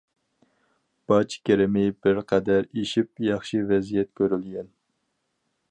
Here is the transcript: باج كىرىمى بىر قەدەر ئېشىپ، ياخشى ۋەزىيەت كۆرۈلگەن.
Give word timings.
باج 1.11 1.35
كىرىمى 1.49 1.83
بىر 2.07 2.21
قەدەر 2.33 2.67
ئېشىپ، 2.79 3.11
ياخشى 3.27 3.63
ۋەزىيەت 3.73 4.13
كۆرۈلگەن. 4.21 4.73